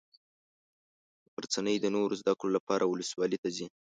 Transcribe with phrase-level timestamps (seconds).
[1.33, 3.67] غرڅنۍ د نورو زده کړو لپاره ولسوالي ته ځي.